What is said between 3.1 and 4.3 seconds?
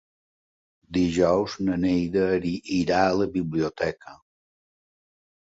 la biblioteca.